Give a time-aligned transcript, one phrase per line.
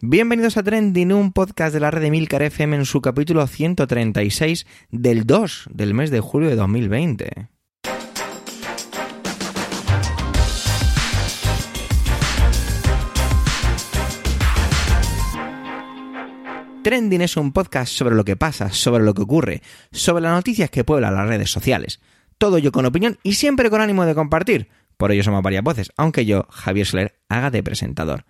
[0.00, 4.64] Bienvenidos a Trending, un podcast de la red de Milcar FM en su capítulo 136
[4.92, 7.48] del 2 del mes de julio de 2020.
[16.84, 20.70] Trending es un podcast sobre lo que pasa, sobre lo que ocurre, sobre las noticias
[20.70, 22.00] que pueblan las redes sociales.
[22.38, 24.68] Todo ello con opinión y siempre con ánimo de compartir.
[24.96, 28.24] Por ello somos varias voces, aunque yo, Javier Soler, haga de presentador.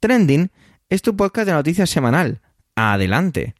[0.00, 0.50] Trending
[0.92, 2.42] es tu podcast de noticias semanal.
[2.76, 3.54] Adelante.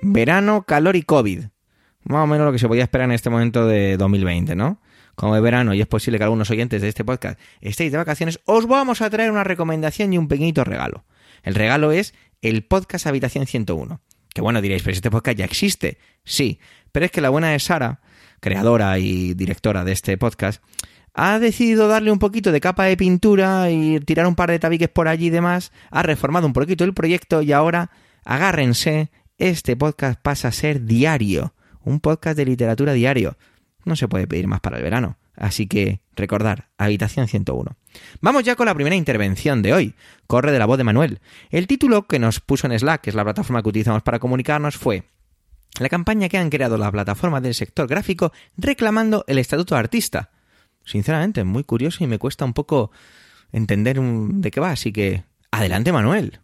[0.00, 1.46] Verano, calor y COVID.
[2.04, 4.80] Más o menos lo que se podía esperar en este momento de 2020, ¿no?
[5.16, 8.38] Como es verano y es posible que algunos oyentes de este podcast estéis de vacaciones,
[8.44, 11.04] os vamos a traer una recomendación y un pequeñito regalo.
[11.42, 14.00] El regalo es el podcast Habitación 101.
[14.32, 15.98] Que bueno, diréis, pero este podcast ya existe.
[16.22, 16.60] Sí,
[16.92, 18.00] pero es que la buena de Sara,
[18.38, 20.62] creadora y directora de este podcast,
[21.14, 24.88] ha decidido darle un poquito de capa de pintura y tirar un par de tabiques
[24.88, 27.90] por allí y demás, ha reformado un poquito el proyecto y ahora,
[28.24, 33.36] agárrense, este podcast pasa a ser diario, un podcast de literatura diario.
[33.84, 35.16] No se puede pedir más para el verano.
[35.34, 37.76] Así que recordar, habitación 101.
[38.20, 39.94] Vamos ya con la primera intervención de hoy.
[40.26, 41.20] Corre de la voz de Manuel.
[41.50, 44.76] El título que nos puso en Slack, que es la plataforma que utilizamos para comunicarnos,
[44.76, 45.04] fue
[45.78, 50.30] la campaña que han creado la plataforma del sector gráfico reclamando el estatuto de artista
[50.88, 52.90] sinceramente, muy curioso y me cuesta un poco
[53.52, 54.70] entender de qué va.
[54.70, 56.40] Así que, adelante Manuel.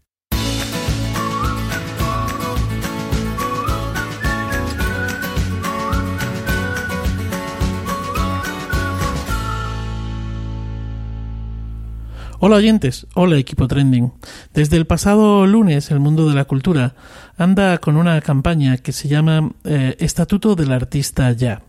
[12.47, 14.13] Hola oyentes, hola equipo trending.
[14.53, 16.95] Desde el pasado lunes el mundo de la cultura
[17.39, 21.63] anda con una campaña que se llama eh, Estatuto del Artista Ya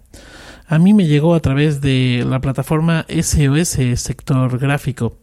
[0.68, 5.18] a mí me llegó a través de la plataforma SOS Sector Gráfico.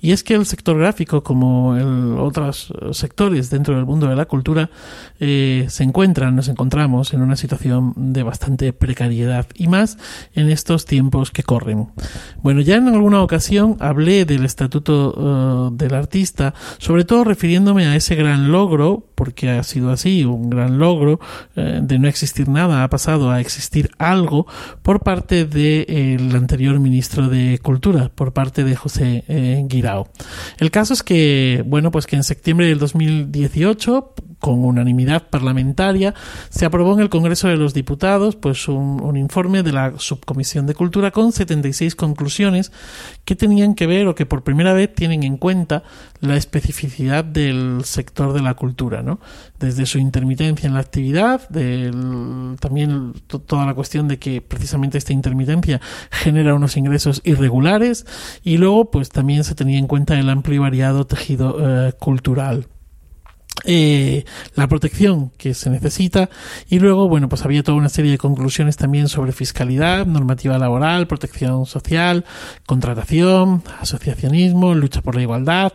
[0.00, 4.24] Y es que el sector gráfico, como el, otros sectores dentro del mundo de la
[4.24, 4.70] cultura,
[5.20, 9.98] eh, se encuentran, nos encontramos en una situación de bastante precariedad y más
[10.34, 11.88] en estos tiempos que corren.
[12.42, 17.96] Bueno, ya en alguna ocasión hablé del estatuto eh, del artista, sobre todo refiriéndome a
[17.96, 21.20] ese gran logro, porque ha sido así, un gran logro
[21.54, 24.46] eh, de no existir nada, ha pasado a existir algo
[24.86, 30.06] por parte del anterior ministro de Cultura, por parte de José eh, Guirao.
[30.58, 36.14] El caso es que, bueno, pues que en septiembre del 2018, con unanimidad parlamentaria,
[36.50, 40.74] se aprobó en el Congreso de los Diputados pues un, informe de la Subcomisión de
[40.74, 42.70] Cultura con 76 conclusiones
[43.24, 45.82] que tenían que ver o que por primera vez tienen en cuenta
[46.20, 49.20] la especificidad del sector de la cultura, ¿no?
[49.58, 55.12] Desde su intermitencia en la actividad, del, también toda la cuestión de que precisamente esta
[55.12, 55.80] intermitencia
[56.10, 58.06] genera unos ingresos irregulares
[58.42, 62.68] y luego pues también se tenía en cuenta el amplio y variado tejido eh, cultural
[63.64, 64.24] eh,
[64.54, 66.28] la protección que se necesita.
[66.68, 71.06] Y luego bueno pues había toda una serie de conclusiones también sobre fiscalidad normativa laboral
[71.06, 72.24] protección social
[72.66, 75.72] contratación asociacionismo lucha por la igualdad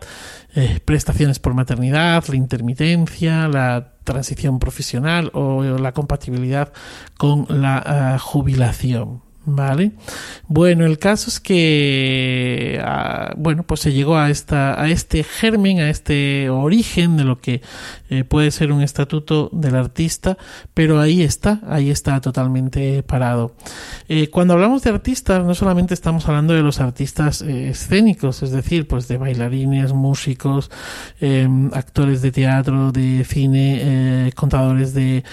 [0.54, 6.72] eh, prestaciones por maternidad la intermitencia la transición profesional o la compatibilidad
[7.16, 9.90] con la uh, jubilación Vale.
[10.46, 15.80] Bueno, el caso es que ah, bueno, pues se llegó a esta a este germen,
[15.80, 17.60] a este origen de lo que
[18.08, 20.36] eh, puede ser un estatuto del artista,
[20.74, 23.54] pero ahí está, ahí está totalmente parado.
[24.08, 28.52] Eh, cuando hablamos de artistas, no solamente estamos hablando de los artistas eh, escénicos, es
[28.52, 30.70] decir, pues de bailarines, músicos,
[31.20, 35.24] em, actores de teatro, de cine, contadores de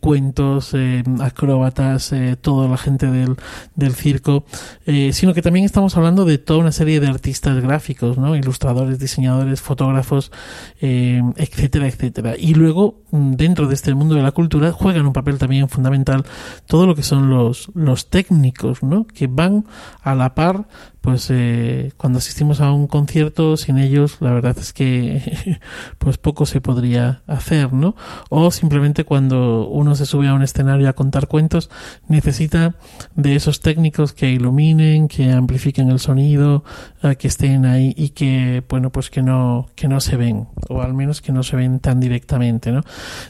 [0.00, 3.36] cuentos, em, acróbatas, toda la gente del
[3.74, 4.44] del circo,
[4.86, 8.36] eh, sino que también estamos hablando de toda una serie de artistas gráficos, ¿no?
[8.36, 10.32] ilustradores, diseñadores, fotógrafos,
[10.80, 12.34] eh, etcétera, etcétera.
[12.38, 16.24] Y luego, mm, dentro de este mundo de la cultura, juegan un papel también fundamental
[16.66, 19.06] todo lo que son los, los técnicos, ¿no?
[19.06, 19.66] que van
[20.02, 20.66] a la par
[21.04, 25.60] pues eh, cuando asistimos a un concierto sin ellos la verdad es que
[25.98, 27.94] pues poco se podría hacer no
[28.30, 31.68] o simplemente cuando uno se sube a un escenario a contar cuentos
[32.08, 32.76] necesita
[33.16, 36.64] de esos técnicos que iluminen que amplifiquen el sonido
[37.02, 40.80] eh, que estén ahí y que bueno pues que no que no se ven o
[40.80, 42.80] al menos que no se ven tan directamente no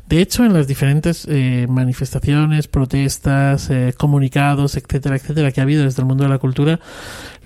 [0.09, 5.83] de hecho en las diferentes eh, manifestaciones protestas eh, comunicados etcétera etcétera que ha habido
[5.83, 6.79] desde el mundo de la cultura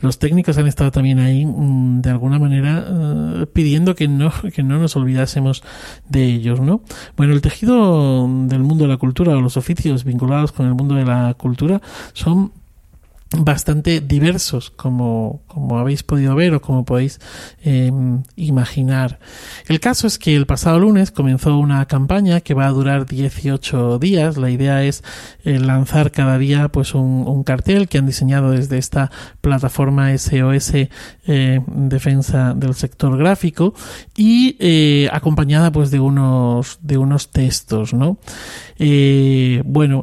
[0.00, 4.62] los técnicos han estado también ahí mm, de alguna manera uh, pidiendo que no, que
[4.62, 5.62] no nos olvidásemos
[6.08, 6.82] de ellos, ¿no?
[7.16, 10.94] Bueno, el tejido del mundo de la cultura o los oficios vinculados con el mundo
[10.94, 11.80] de la cultura
[12.12, 12.52] son
[13.30, 17.20] bastante diversos, como, como habéis podido ver o como podéis
[17.62, 17.92] eh,
[18.36, 19.18] imaginar.
[19.66, 23.98] El caso es que el pasado lunes comenzó una campaña que va a durar 18
[23.98, 24.38] días.
[24.38, 25.04] La idea es
[25.44, 29.10] eh, lanzar cada día pues un, un, cartel que han diseñado desde esta
[29.40, 33.74] plataforma SOS eh, Defensa del Sector Gráfico
[34.16, 38.18] y eh, acompañada pues de unos, de unos textos, ¿no?
[39.64, 40.02] Bueno,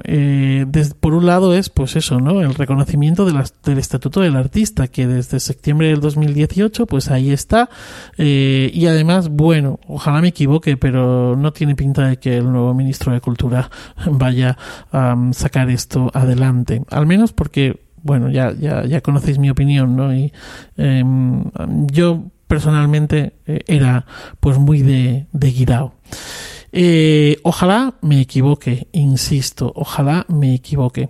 [1.00, 2.42] por un lado es pues eso, ¿no?
[2.42, 7.70] El reconocimiento del Estatuto del Artista, que desde septiembre del 2018, pues ahí está.
[8.18, 12.74] Eh, y además, bueno, ojalá me equivoque, pero no tiene pinta de que el nuevo
[12.74, 13.70] ministro de Cultura
[14.12, 14.58] vaya
[14.92, 16.84] a sacar esto adelante.
[16.90, 20.14] Al menos porque, bueno, ya, ya, ya conocéis mi opinión, ¿no?
[20.14, 20.34] Y
[20.78, 21.44] em,
[21.92, 24.06] yo personalmente eh, era
[24.40, 25.94] pues muy de, de Guirao.
[26.78, 31.08] Eh, ojalá me equivoque, insisto, ojalá me equivoque.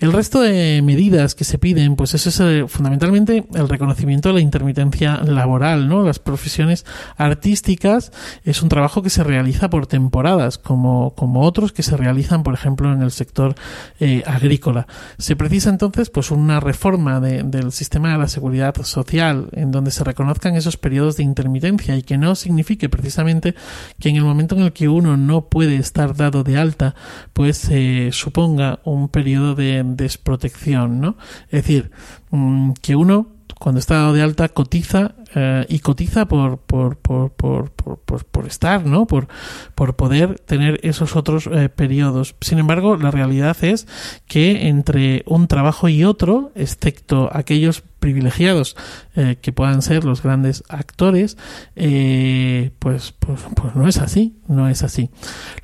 [0.00, 4.34] El resto de medidas que se piden, pues eso es eh, fundamentalmente el reconocimiento de
[4.34, 6.02] la intermitencia laboral, ¿no?
[6.02, 6.84] Las profesiones
[7.16, 8.10] artísticas
[8.42, 12.54] es un trabajo que se realiza por temporadas, como, como otros que se realizan, por
[12.54, 13.54] ejemplo, en el sector
[14.00, 14.88] eh, agrícola.
[15.18, 20.02] Se precisa entonces, pues, una reforma del sistema de la seguridad social, en donde se
[20.02, 23.54] reconozcan esos periodos de intermitencia y que no signifique precisamente
[24.00, 26.94] que en el momento en el que uno no puede estar dado de alta,
[27.32, 31.16] pues eh, suponga un periodo de desprotección, ¿no?
[31.46, 31.90] Es decir,
[32.30, 33.28] mm, que uno
[33.58, 38.46] cuando está dado de alta cotiza eh, y cotiza por por, por, por, por, por
[38.46, 39.06] estar, ¿no?
[39.06, 39.28] Por,
[39.74, 42.34] poder tener esos otros eh, periodos.
[42.40, 43.86] Sin embargo, la realidad es
[44.26, 48.76] que entre un trabajo y otro, excepto aquellos privilegiados
[49.16, 51.38] eh, que puedan ser los grandes actores,
[51.74, 55.08] eh, pues, pues, pues, no es así, no es así.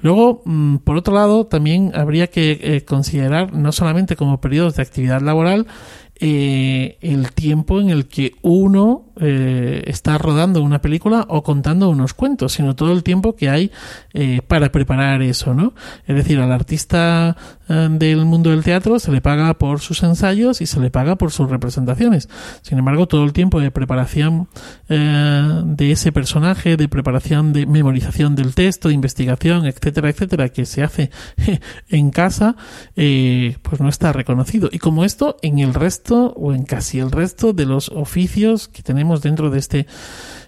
[0.01, 4.83] Luego, mm, por otro lado, también habría que eh, considerar no solamente como periodos de
[4.83, 5.67] actividad laboral,
[6.21, 12.15] eh, el tiempo en el que uno eh, está rodando una película o contando unos
[12.15, 13.71] cuentos, sino todo el tiempo que hay
[14.15, 15.75] eh, para preparar eso, ¿no?
[16.07, 17.37] Es decir, al artista
[17.69, 21.17] eh, del mundo del teatro se le paga por sus ensayos y se le paga
[21.17, 22.29] por sus representaciones.
[22.63, 24.49] Sin embargo, todo el tiempo de preparación
[24.89, 30.65] eh, de ese personaje, de preparación de memorización del texto, de investigación, etcétera, etcétera, que
[30.65, 31.11] se hace
[31.89, 32.57] en casa,
[32.95, 34.69] pues no está reconocido.
[34.73, 38.83] Y como esto, en el resto o en casi el resto de los oficios que
[38.83, 39.87] tenemos dentro de este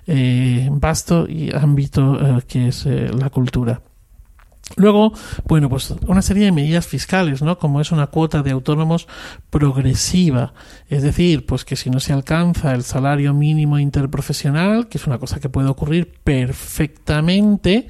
[0.06, 3.80] eh, vasto y ámbito eh, que es eh, la cultura.
[4.76, 5.12] Luego,
[5.46, 7.58] bueno, pues una serie de medidas fiscales, ¿no?
[7.58, 9.06] Como es una cuota de autónomos
[9.50, 10.54] progresiva.
[10.88, 15.18] Es decir, pues que si no se alcanza el salario mínimo interprofesional, que es una
[15.18, 17.88] cosa que puede ocurrir perfectamente,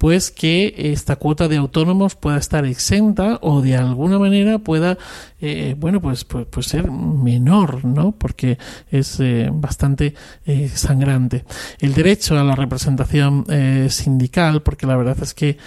[0.00, 4.96] pues que esta cuota de autónomos pueda estar exenta o de alguna manera pueda,
[5.42, 8.12] eh, bueno, pues, pues, pues, ser menor, ¿no?
[8.12, 8.56] Porque
[8.90, 10.14] es eh, bastante
[10.46, 11.44] eh, sangrante.
[11.80, 13.44] El derecho a la representación
[13.90, 15.58] sindical, porque la verdad es que,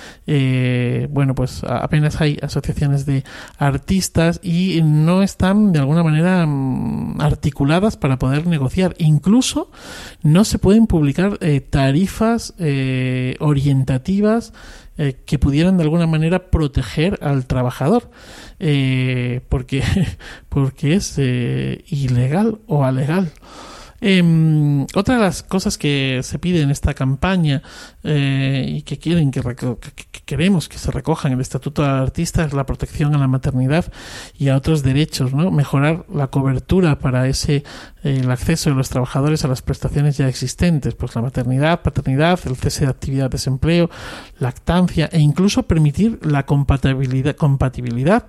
[1.10, 3.24] bueno, pues apenas hay asociaciones de
[3.58, 8.96] artistas y no están de alguna manera mm, articuladas para poder negociar.
[8.98, 9.72] Incluso
[10.22, 11.38] no se pueden publicar
[11.70, 12.54] tarifas
[13.40, 14.54] orientativas
[14.96, 18.12] eh, que pudieran de alguna manera proteger al trabajador,
[18.60, 19.82] eh, porque,
[20.50, 23.32] porque es eh, ilegal o alegal.
[24.06, 27.62] Em, otra de las cosas que se pide en esta campaña
[28.04, 29.42] eh, y que quieren que,
[30.26, 33.86] queremos que se recoja en el Estatuto del Artista es la protección a la maternidad
[34.38, 35.52] y a otros derechos, ¿no?
[35.52, 37.64] Mejorar la cobertura para ese
[38.04, 42.42] eh, el acceso de los trabajadores a las prestaciones ya existentes, pues la maternidad, paternidad,
[42.46, 43.90] el cese de actividad, desempleo,
[44.38, 48.26] lactancia e incluso permitir la compatibilidad, compatibilidad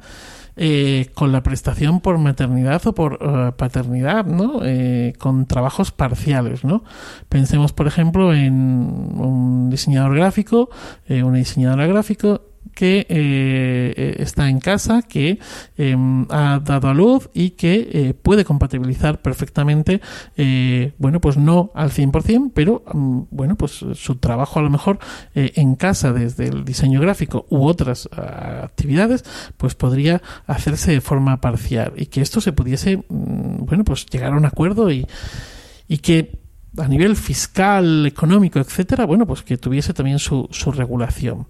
[0.57, 4.61] eh, con la prestación por maternidad o por eh, paternidad, ¿no?
[4.63, 6.85] Eh, con trabajos parciales, ¿no?
[7.29, 10.71] Pensemos, por ejemplo, en un diseñador gráfico,
[11.09, 15.39] una diseñadora gráfico que eh, eh, está en casa, que
[15.77, 20.01] em, ha dado a luz y que eh, puede compatibilizar perfectamente,
[20.99, 24.99] bueno, pues no al 100%, pero mm, bueno, pues su trabajo a lo mejor
[25.35, 29.25] en casa desde el diseño gráfico u otras actividades,
[29.57, 34.33] pues podría hacerse de forma parcial y que esto se pudiese, mm, bueno, pues llegar
[34.33, 35.07] a un acuerdo y,
[35.89, 36.45] y que
[36.79, 41.47] a nivel fiscal, económico, etcétera, bueno, pues que tuviese también su, su regulación.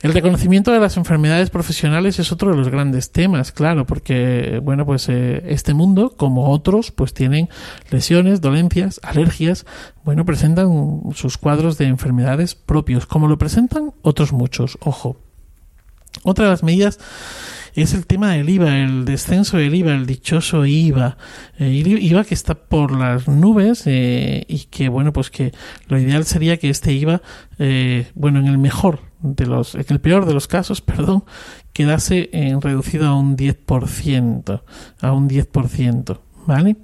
[0.00, 4.86] El reconocimiento de las enfermedades profesionales es otro de los grandes temas, claro, porque, bueno,
[4.86, 7.48] pues eh, este mundo, como otros, pues tienen
[7.90, 9.66] lesiones, dolencias, alergias,
[10.04, 15.16] bueno, presentan sus cuadros de enfermedades propios, como lo presentan otros muchos, ojo.
[16.22, 16.98] Otra de las medidas
[17.74, 21.16] es el tema del IVA, el descenso del IVA, el dichoso IVA.
[21.58, 25.52] Eh, IVA que está por las nubes eh, y que, bueno, pues que
[25.88, 27.22] lo ideal sería que este IVA,
[27.58, 31.24] eh, bueno, en el mejor de los, en el peor de los casos, perdón,
[31.72, 34.62] quedase reducido a un 10%,
[35.00, 36.18] a un 10%.
[36.48, 36.76] ¿vale?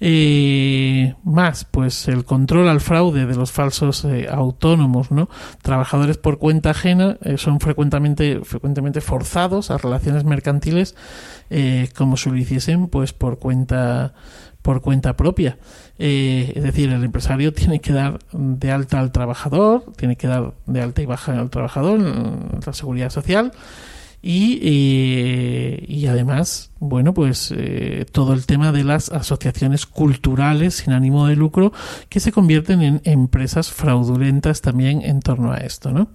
[0.00, 5.30] Eh, más, pues el control al fraude de los falsos eh, autónomos, ¿no?
[5.62, 10.94] Trabajadores por cuenta ajena eh, son frecuentemente, frecuentemente forzados a relaciones mercantiles
[11.96, 14.12] como si lo hiciesen, pues por cuenta
[14.68, 15.56] por cuenta propia.
[15.96, 20.82] es decir, el empresario tiene que dar de alta al trabajador, tiene que dar de
[20.82, 23.52] alta y baja al trabajador en la seguridad social
[24.20, 30.92] y, eh, y además, bueno, pues eh, todo el tema de las asociaciones culturales sin
[30.92, 31.72] ánimo de lucro
[32.10, 36.10] que se convierten en empresas fraudulentas también en torno a esto, ¿no?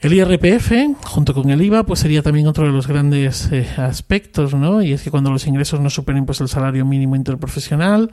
[0.00, 4.54] El IRPF, junto con el IVA, pues sería también otro de los grandes eh, aspectos,
[4.54, 4.80] ¿no?
[4.80, 8.12] Y es que cuando los ingresos no superen pues el salario mínimo interprofesional,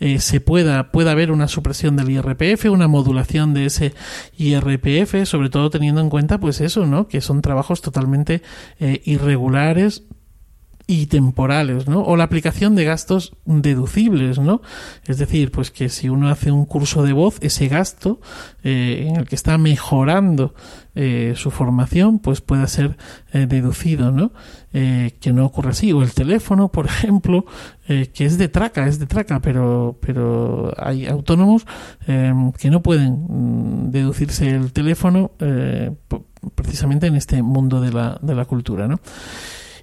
[0.00, 3.92] eh, se pueda, pueda haber una supresión del IRPF, una modulación de ese
[4.38, 7.06] IRPF, sobre todo teniendo en cuenta pues eso, ¿no?
[7.06, 8.40] Que son trabajos totalmente
[8.80, 10.04] eh, irregulares,
[10.88, 12.02] y temporales, ¿no?
[12.02, 14.62] O la aplicación de gastos deducibles, ¿no?
[15.06, 18.20] Es decir, pues que si uno hace un curso de voz, ese gasto
[18.62, 20.54] eh, en el que está mejorando
[20.94, 22.96] eh, su formación, pues pueda ser
[23.32, 24.32] eh, deducido, ¿no?
[24.72, 25.90] que no ocurra así.
[25.94, 27.46] O el teléfono, por ejemplo,
[27.86, 31.66] que es de traca, es de traca, pero, pero hay autónomos
[32.04, 35.30] que no pueden mm, deducirse el teléfono
[36.54, 39.00] precisamente en este mundo de la, de la cultura, ¿no?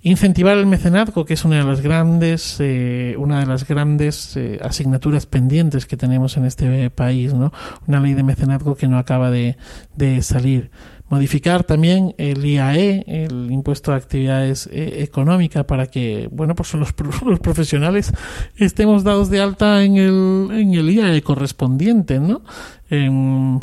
[0.06, 4.60] Incentivar el mecenazgo, que es una de las grandes, eh, una de las grandes eh,
[4.62, 7.54] asignaturas pendientes que tenemos en este país, ¿no?
[7.88, 9.56] Una ley de mecenazgo que no acaba de,
[9.96, 10.72] de salir
[11.14, 16.94] modificar también el IAE, el impuesto de actividades eh, económicas, para que, bueno, pues los,
[17.26, 18.12] los, profesionales
[18.58, 22.42] estemos dados de alta en el, en el IAE correspondiente, ¿no?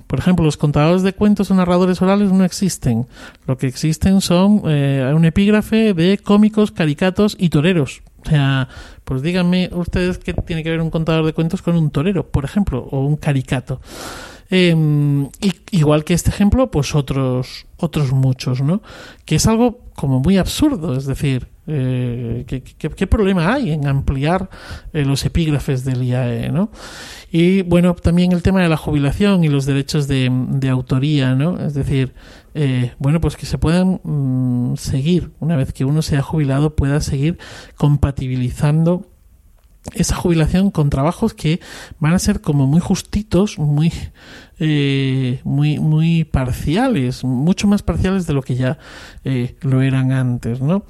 [0.09, 3.07] por ejemplo, los contadores de cuentos o narradores orales no existen.
[3.47, 8.03] Lo que existen son eh, un epígrafe de cómicos, caricatos y toreros.
[8.27, 8.69] O sea,
[9.05, 12.45] pues díganme ustedes qué tiene que ver un contador de cuentos con un torero, por
[12.45, 13.81] ejemplo, o un caricato.
[14.51, 15.29] Em,
[15.71, 18.83] igual que este ejemplo, pues otros, otros muchos, ¿no?
[19.25, 24.51] Que es algo como muy absurdo, es decir, eh, ¿qué, problema hay en ampliar
[24.93, 26.73] eh, los epígrafes del IAE, ¿no?
[27.31, 31.65] Y bueno, también el tema de la jubilación y los derechos de, autoría, ¿no?
[31.65, 32.13] Es decir,
[32.55, 37.01] eh, bueno, pues que se puedan mm, seguir, una vez que uno sea jubilado, pueda
[37.01, 37.39] seguir
[37.77, 39.07] compatibilizando
[39.95, 41.61] esa jubilación con trabajos que
[41.99, 43.93] van a ser como muy justitos, muy,
[44.59, 48.79] eh, muy, muy parciales, mucho más parciales de lo que ya
[49.25, 50.85] eh, lo eran antes, ¿no?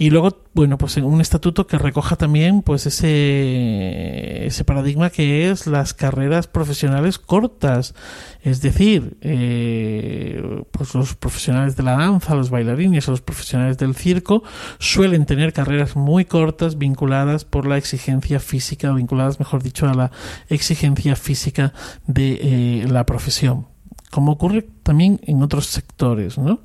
[0.00, 5.66] Y luego, bueno, pues un estatuto que recoja también pues ese, ese paradigma que es
[5.66, 7.96] las carreras profesionales cortas.
[8.42, 13.96] Es decir, eh, pues los profesionales de la danza, los bailarines o los profesionales del
[13.96, 14.44] circo
[14.78, 19.94] suelen tener carreras muy cortas vinculadas por la exigencia física o vinculadas, mejor dicho, a
[19.94, 20.12] la
[20.48, 21.72] exigencia física
[22.06, 23.66] de eh, la profesión.
[24.12, 26.60] Como ocurre también en otros sectores, ¿no?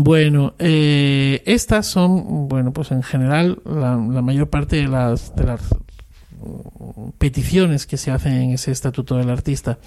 [0.00, 5.42] Bueno, eh, estas son, bueno, pues en general la, la mayor parte de las, de
[5.42, 5.74] las
[7.18, 9.78] peticiones que se hacen en ese estatuto del artista.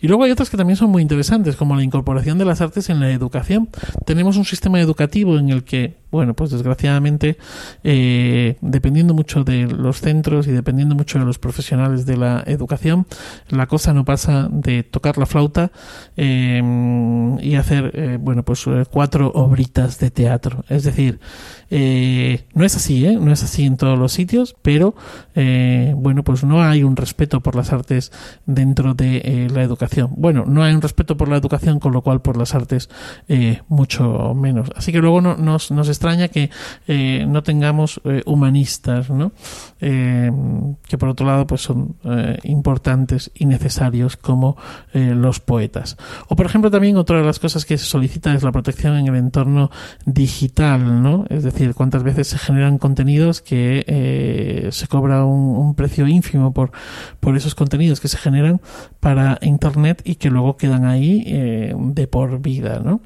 [0.00, 2.90] Y luego hay otras que también son muy interesantes, como la incorporación de las artes
[2.90, 3.68] en la educación.
[4.04, 7.38] Tenemos un sistema educativo en el que, bueno, pues desgraciadamente,
[7.84, 13.06] eh, dependiendo mucho de los centros y dependiendo mucho de los profesionales de la educación,
[13.48, 15.72] la cosa no pasa de tocar la flauta
[16.16, 16.62] eh,
[17.40, 20.64] y hacer, eh, bueno, pues cuatro obritas de teatro.
[20.68, 21.20] Es decir,
[21.70, 23.16] no es así, ¿eh?
[23.18, 24.94] No es así en todos los sitios, pero
[25.94, 28.12] bueno, pues no hay un respeto por las artes
[28.46, 30.10] dentro de eh, la educación.
[30.16, 32.88] Bueno, no hay un respeto por la educación, con lo cual por las artes
[33.28, 34.70] eh, mucho menos.
[34.76, 36.50] Así que luego no, nos, nos extraña que
[36.86, 39.32] eh, no tengamos humanistas, ¿no?
[39.80, 41.96] que por otro lado pues son
[42.42, 44.56] importantes y necesarios como
[44.92, 45.96] los poetas.
[46.28, 49.08] O por ejemplo también otra de las cosas que se solicita es la protección en
[49.08, 49.70] el entorno
[50.04, 51.24] digital, ¿no?
[51.28, 56.70] Es decir, cuántas veces se generan contenidos que se cobra un, un precio ínfimo por,
[57.18, 58.60] por esos contenidos que se generan
[59.00, 63.00] para Internet y que luego quedan ahí eh, de por vida, ¿no?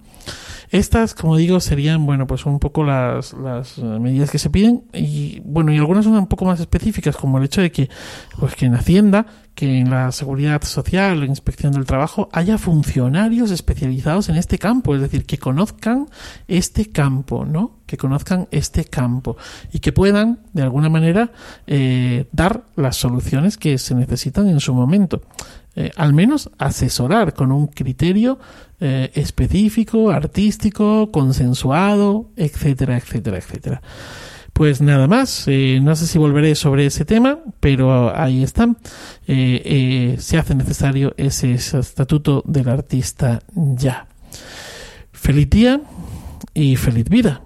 [0.70, 5.40] Estas, como digo, serían, bueno, pues un poco las, las medidas que se piden y,
[5.44, 7.88] bueno, y algunas son un poco más específicas, como el hecho de que,
[8.38, 13.50] pues que en Hacienda, que en la seguridad social, la inspección del trabajo, haya funcionarios
[13.50, 16.08] especializados en este campo, es decir, que conozcan
[16.46, 17.78] este campo, ¿no?
[17.86, 19.38] Que conozcan este campo
[19.72, 21.32] y que puedan, de alguna manera,
[21.66, 25.22] eh, dar las soluciones que se necesitan en su momento.
[25.78, 28.38] Eh, al menos asesorar con un criterio
[28.80, 33.82] eh, específico, artístico, consensuado, etcétera, etcétera, etcétera.
[34.54, 38.78] Pues nada más, eh, no sé si volveré sobre ese tema, pero ahí están.
[39.26, 44.06] se hace necesario ese estatuto del artista ya.
[45.12, 45.82] Feliz día
[46.54, 47.42] y feliz vida.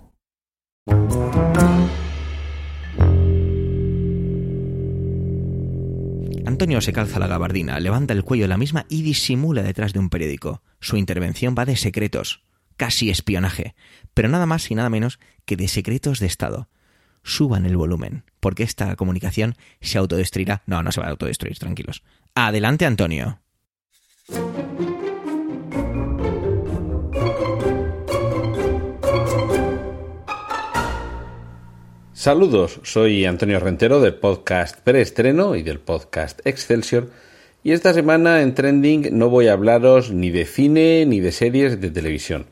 [6.61, 9.99] Antonio se calza la gabardina, levanta el cuello de la misma y disimula detrás de
[9.99, 10.63] un periódico.
[10.79, 12.43] Su intervención va de secretos,
[12.77, 13.75] casi espionaje,
[14.13, 16.69] pero nada más y nada menos que de secretos de Estado.
[17.23, 20.63] Suban el volumen, porque esta comunicación se autodestruirá.
[20.67, 22.03] No, no se va a autodestruir, tranquilos.
[22.35, 23.41] Adelante, Antonio.
[32.21, 37.09] Saludos, soy Antonio Rentero del podcast Preestreno y del podcast Excelsior.
[37.65, 41.81] Y esta semana en Trending no voy a hablaros ni de cine ni de series
[41.81, 42.45] de televisión.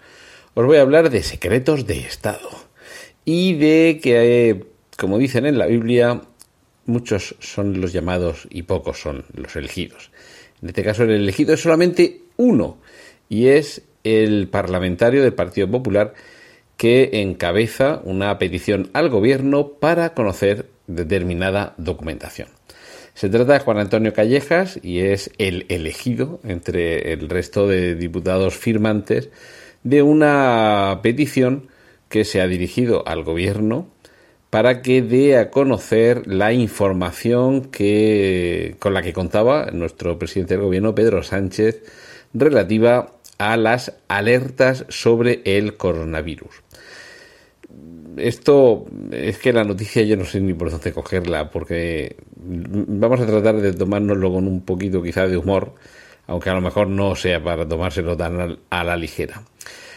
[0.55, 2.49] Os voy a hablar de secretos de Estado.
[3.27, 4.65] Y de que,
[4.97, 6.23] como dicen en la Biblia,
[6.87, 10.11] muchos son los llamados y pocos son los elegidos.
[10.63, 12.79] En este caso el elegido es solamente uno
[13.29, 16.15] y es el parlamentario del Partido Popular
[16.79, 22.49] que encabeza una petición al gobierno para conocer determinada documentación.
[23.15, 28.57] Se trata de Juan Antonio Callejas y es el elegido entre el resto de diputados
[28.57, 29.29] firmantes
[29.83, 31.67] de una petición
[32.09, 33.89] que se ha dirigido al gobierno
[34.49, 40.63] para que dé a conocer la información que con la que contaba nuestro presidente del
[40.63, 41.83] gobierno Pedro Sánchez
[42.33, 46.68] relativa a las alertas sobre el coronavirus
[48.21, 53.27] esto es que la noticia yo no sé ni por dónde cogerla, porque vamos a
[53.27, 55.75] tratar de tomárnoslo con un poquito quizá de humor,
[56.27, 59.43] aunque a lo mejor no sea para tomárselo tan a la ligera.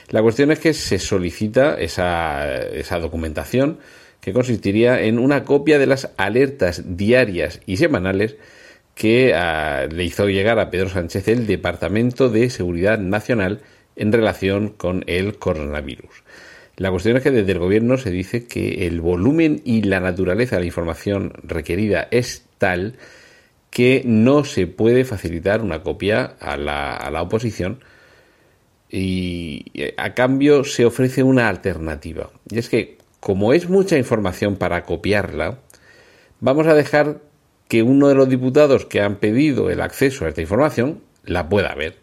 [0.09, 3.79] La cuestión es que se solicita esa, esa documentación
[4.19, 8.35] que consistiría en una copia de las alertas diarias y semanales
[8.93, 13.61] que ah, le hizo llegar a Pedro Sánchez el Departamento de Seguridad Nacional
[13.95, 16.20] en relación con el coronavirus.
[16.81, 20.55] La cuestión es que desde el gobierno se dice que el volumen y la naturaleza
[20.55, 22.95] de la información requerida es tal
[23.69, 27.83] que no se puede facilitar una copia a la, a la oposición
[28.89, 29.63] y
[29.95, 32.31] a cambio se ofrece una alternativa.
[32.49, 35.59] Y es que como es mucha información para copiarla,
[36.39, 37.21] vamos a dejar
[37.67, 41.75] que uno de los diputados que han pedido el acceso a esta información la pueda
[41.75, 41.97] ver.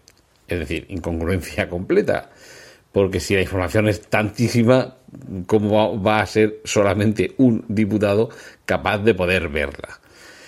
[0.47, 2.31] Es decir, incongruencia completa
[2.99, 4.97] porque si la información es tantísima,
[5.47, 8.29] ¿cómo va a ser solamente un diputado
[8.65, 10.01] capaz de poder verla?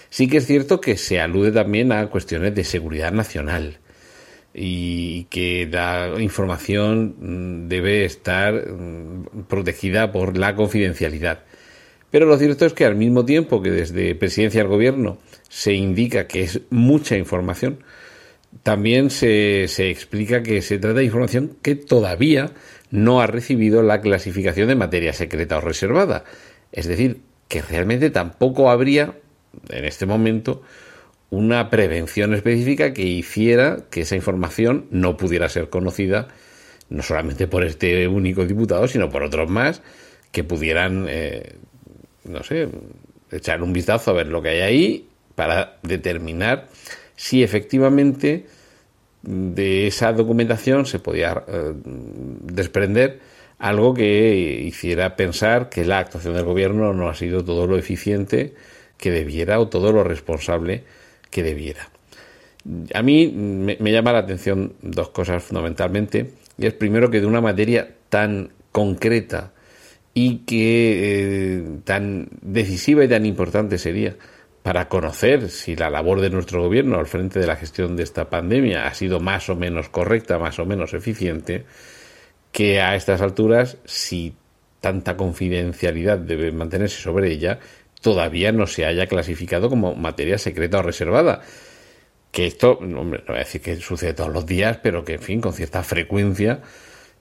[0.08, 3.78] Sí que es cierto que se alude también a cuestiones de seguridad nacional
[4.52, 11.44] y que la información mm, debe estar mm, protegida por la confidencialidad.
[12.10, 16.26] Pero lo cierto es que al mismo tiempo que desde presidencia del gobierno se indica
[16.26, 17.84] que es mucha información,
[18.62, 22.52] también se, se, explica que se trata de información que todavía
[22.90, 26.24] no ha recibido la clasificación de materia secreta o reservada.
[26.72, 29.14] Es decir, que realmente tampoco habría,
[29.68, 30.62] en este momento,
[31.30, 36.28] una prevención específica que hiciera que esa información no pudiera ser conocida,
[36.88, 39.80] no solamente por este único diputado, sino por otros más
[40.32, 41.54] que pudieran, eh,
[42.24, 42.68] no sé,
[43.30, 46.68] echar un vistazo a ver lo que hay ahí para determinar
[47.20, 48.46] si efectivamente
[49.20, 53.20] de esa documentación se podía eh, desprender
[53.58, 58.54] algo que hiciera pensar que la actuación del gobierno no ha sido todo lo eficiente
[58.96, 60.84] que debiera o todo lo responsable
[61.28, 61.90] que debiera.
[62.94, 66.30] A mí me, llama la atención dos cosas fundamentalmente.
[66.56, 69.52] Y es primero que de una materia tan concreta
[70.14, 74.16] y que eh, tan decisiva y tan importante sería
[74.62, 78.28] para conocer si la labor de nuestro gobierno al frente de la gestión de esta
[78.28, 81.64] pandemia ha sido más o menos correcta, más o menos eficiente,
[82.52, 84.34] que a estas alturas, si
[84.80, 87.58] tanta confidencialidad debe mantenerse sobre ella,
[88.00, 91.40] todavía no se haya clasificado como materia secreta o reservada.
[92.30, 95.20] Que esto, hombre, no voy a decir que sucede todos los días, pero que, en
[95.20, 96.60] fin, con cierta frecuencia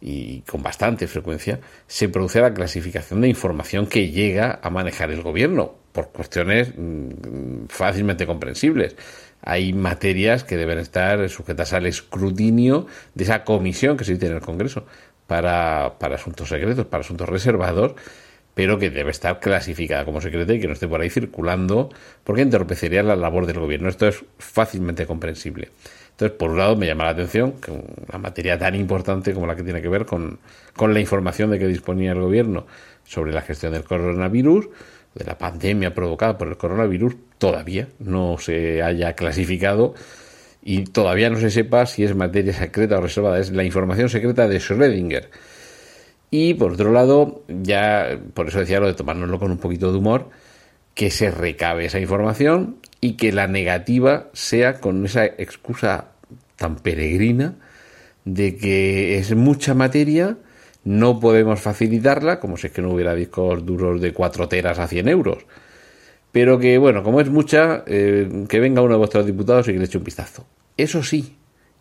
[0.01, 5.21] y con bastante frecuencia, se produce la clasificación de información que llega a manejar el
[5.21, 8.95] gobierno por cuestiones mm, fácilmente comprensibles.
[9.41, 14.41] Hay materias que deben estar sujetas al escrutinio de esa comisión que se tiene en
[14.41, 14.85] el Congreso
[15.27, 17.93] para, para asuntos secretos, para asuntos reservados,
[18.53, 21.89] pero que debe estar clasificada como secreta y que no esté por ahí circulando,
[22.23, 23.87] porque entorpecería la labor del gobierno.
[23.87, 25.69] Esto es fácilmente comprensible.
[26.11, 29.55] Entonces, por un lado, me llama la atención que una materia tan importante como la
[29.55, 30.39] que tiene que ver con,
[30.75, 32.67] con la información de que disponía el gobierno
[33.05, 34.67] sobre la gestión del coronavirus,
[35.15, 39.95] de la pandemia provocada por el coronavirus, todavía no se haya clasificado
[40.61, 43.39] y todavía no se sepa si es materia secreta o reservada.
[43.39, 45.29] Es la información secreta de Schrödinger
[46.31, 49.97] y por otro lado, ya por eso decía lo de tomárnoslo con un poquito de
[49.97, 50.29] humor,
[50.93, 56.09] que se recabe esa información y que la negativa sea con esa excusa
[56.55, 57.55] tan peregrina
[58.25, 60.37] de que es mucha materia,
[60.89, 64.87] no podemos facilitarla, como si es que no hubiera discos duros de 4 teras a
[64.87, 65.45] 100 euros.
[66.31, 69.77] Pero que, bueno, como es mucha, eh, que venga uno de vuestros diputados y que
[69.77, 70.47] le eche un vistazo.
[70.75, 71.35] Eso sí,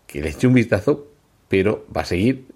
[0.07, 1.07] que le eche un vistazo,
[1.49, 2.49] pero va a seguir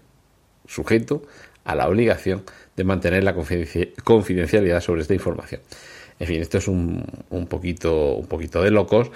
[0.66, 1.22] sujeto
[1.64, 2.42] a la obligación
[2.76, 5.62] de mantener la confidencialidad sobre esta información.
[6.18, 9.10] En fin, esto es un, un, poquito, un poquito de locos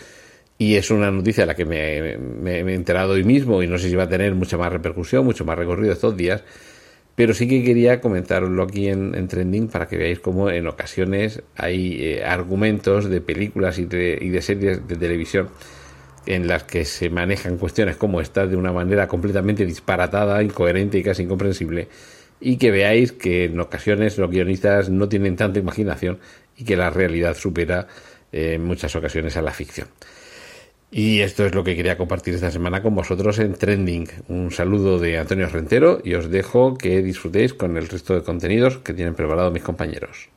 [0.56, 3.76] y es una noticia de la que me, me, he enterado hoy mismo y no
[3.76, 6.42] sé si va a tener mucha más repercusión, mucho más recorrido estos días,
[7.16, 11.96] pero sí que quería comentarlo aquí en, Trending para que veáis cómo en ocasiones hay
[12.00, 15.48] eh, argumentos de películas y de, y de series de televisión
[16.26, 21.02] en las que se manejan cuestiones como esta de una manera completamente disparatada, incoherente y
[21.02, 21.88] casi incomprensible
[22.40, 26.18] y que veáis que en ocasiones los guionistas no tienen tanta imaginación
[26.56, 27.86] y que la realidad supera
[28.30, 29.88] eh, en muchas ocasiones a la ficción.
[30.98, 34.08] Y esto es lo que quería compartir esta semana con vosotros en Trending.
[34.28, 38.78] Un saludo de Antonio Rentero y os dejo que disfrutéis con el resto de contenidos
[38.78, 40.30] que tienen preparado mis compañeros.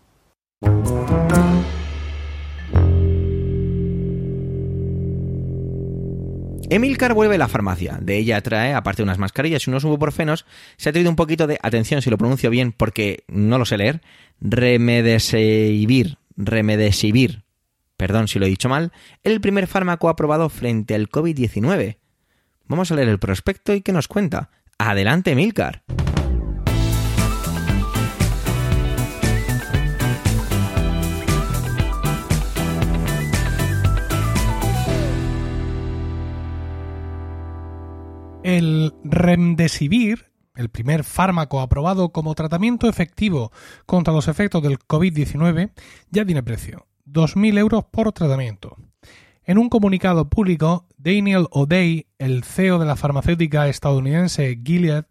[6.69, 7.97] Emilcar vuelve a la farmacia.
[8.01, 10.45] De ella trae, aparte de unas mascarillas y unos ibuprofenos,
[10.75, 13.77] se ha traído un poquito de, atención si lo pronuncio bien porque no lo sé
[13.77, 14.01] leer,
[14.41, 17.43] remedesivir, remedesivir,
[17.99, 21.97] perdón si lo he dicho mal, el primer fármaco aprobado frente al COVID-19.
[22.65, 24.51] Vamos a leer el prospecto y qué nos cuenta.
[24.77, 25.83] Adelante, Emilcar.
[38.43, 43.51] El Remdesivir, el primer fármaco aprobado como tratamiento efectivo
[43.85, 45.71] contra los efectos del COVID-19,
[46.11, 48.77] ya tiene precio, 2.000 euros por tratamiento.
[49.43, 55.05] En un comunicado público, Daniel O'Day, el CEO de la farmacéutica estadounidense Gilead,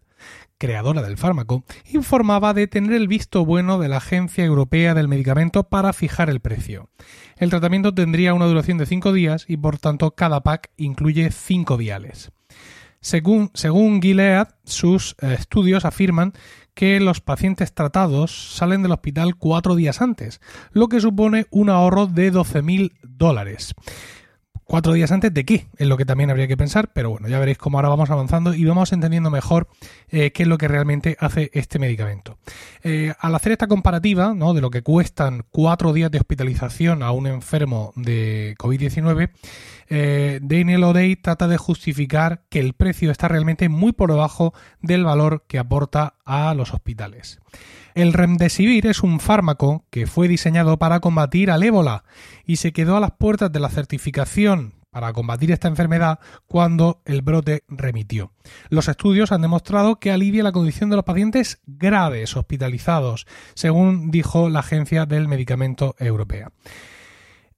[0.57, 5.63] creadora del fármaco, informaba de tener el visto bueno de la Agencia Europea del Medicamento
[5.63, 6.89] para fijar el precio.
[7.37, 11.77] El tratamiento tendría una duración de 5 días y por tanto cada pack incluye 5
[11.77, 12.31] viales.
[13.01, 16.33] Según, según Gilead, sus eh, estudios afirman
[16.79, 20.39] que los pacientes tratados salen del hospital cuatro días antes,
[20.71, 23.75] lo que supone un ahorro de 12.000 dólares.
[24.69, 25.65] ¿Cuatro días antes de qué?
[25.77, 28.53] Es lo que también habría que pensar, pero bueno, ya veréis cómo ahora vamos avanzando
[28.53, 29.67] y vamos entendiendo mejor
[30.09, 32.37] eh, qué es lo que realmente hace este medicamento.
[32.83, 37.25] Eh, al hacer esta comparativa de lo que cuestan cuatro días de hospitalización a un
[37.25, 39.31] enfermo de COVID-19,
[39.89, 45.03] eh, Daniel O'Day trata de justificar que el precio está realmente muy por debajo del
[45.03, 47.39] valor que aporta a los hospitales.
[47.99, 52.05] El remdesivir es un fármaco que fue diseñado para combatir al ébola
[52.45, 57.21] y se quedó a las puertas de la certificación para combatir esta enfermedad cuando el
[57.21, 58.31] brote remitió.
[58.69, 64.47] Los estudios han demostrado que alivia la condición de los pacientes graves hospitalizados, según dijo
[64.47, 66.53] la Agencia del Medicamento Europea.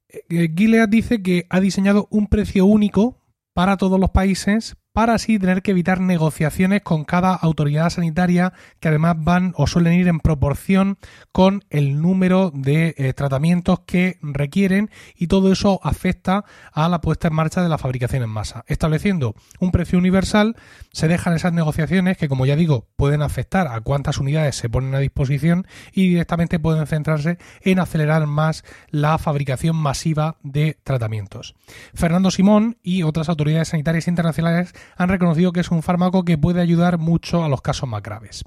[0.10, 3.22] Eh, Gilead dice que ha diseñado un precio único
[3.54, 8.90] para todos los países para así tener que evitar negociaciones con cada autoridad sanitaria que
[8.90, 10.98] además van o suelen ir en proporción
[11.32, 17.30] con el número de eh, tratamientos que requieren y todo eso afecta a la puesta
[17.30, 18.66] en marcha de la fabricación en masa.
[18.68, 20.56] Estableciendo un precio universal
[20.92, 24.94] se dejan esas negociaciones que como ya digo pueden afectar a cuántas unidades se ponen
[24.96, 31.56] a disposición y directamente pueden centrarse en acelerar más la fabricación masiva de tratamientos.
[31.94, 36.62] Fernando Simón y otras autoridades sanitarias internacionales han reconocido que es un fármaco que puede
[36.62, 38.44] ayudar mucho a los casos más graves.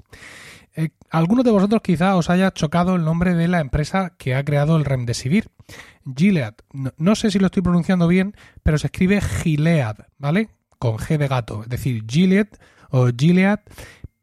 [0.75, 4.43] Eh, algunos de vosotros quizá os haya chocado el nombre de la empresa que ha
[4.43, 5.49] creado el Remdesivir.
[6.15, 6.55] Gilead.
[6.97, 10.49] No, sé si lo estoy pronunciando bien, pero se escribe Gilead, ¿vale?
[10.77, 11.63] Con G de gato.
[11.63, 12.47] Es decir, Gilead
[12.89, 13.61] o Gilead.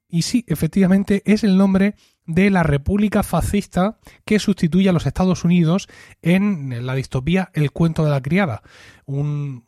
[0.08, 1.94] Y sí, efectivamente es el nombre
[2.26, 5.88] de la República fascista que sustituye a los Estados Unidos
[6.22, 8.62] en la distopía El cuento de la criada.
[9.04, 9.64] Un,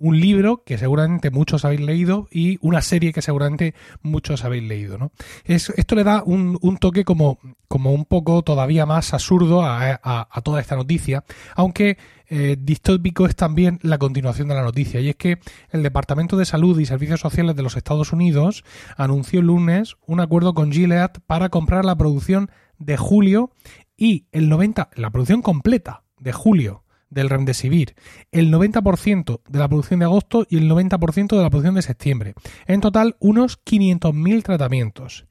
[0.00, 4.98] libro que seguramente muchos habéis leído y una serie que seguramente muchos habéis leído.
[4.98, 5.12] ¿no?
[5.44, 10.76] esto le da un, toque como, como, un poco todavía más absurdo a, toda esta
[10.76, 11.98] noticia, aunque
[12.30, 15.00] eh, distópico es también la continuación de la noticia.
[15.00, 15.40] Y es que
[15.70, 18.64] el Departamento de Salud y Servicios Sociales de los Estados Unidos
[18.96, 23.50] anunció el lunes un acuerdo con Gilead para comprar la producción de julio
[23.96, 27.94] y el 90, la producción completa de julio del Remdesivir,
[28.32, 32.34] el 90% de la producción de agosto y el 90% de la producción de septiembre.
[32.66, 35.26] En total, unos 500.000 tratamientos.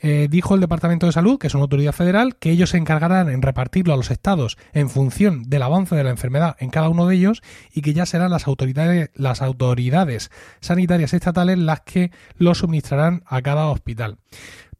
[0.00, 3.28] Eh, dijo el Departamento de Salud, que es una autoridad federal, que ellos se encargarán
[3.28, 7.06] en repartirlo a los estados en función del avance de la enfermedad en cada uno
[7.06, 7.42] de ellos
[7.72, 13.42] y que ya serán las autoridades, las autoridades sanitarias estatales las que lo suministrarán a
[13.42, 14.18] cada hospital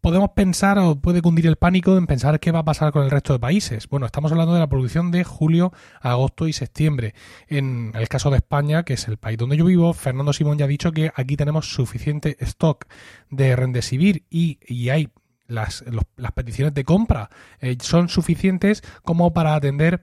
[0.02, 3.10] podemos pensar o puede cundir el pánico en pensar qué va a pasar con el
[3.10, 3.88] resto de países.
[3.88, 7.14] Bueno, estamos hablando de la producción de julio, agosto y septiembre.
[7.46, 10.64] En el caso de España, que es el país donde yo vivo, Fernando Simón ya
[10.64, 12.86] ha dicho que aquí tenemos suficiente stock
[13.30, 15.08] de Rendesivir y, y hay
[15.46, 15.84] las,
[16.16, 20.02] las, peticiones de compra eh, son suficientes como para atender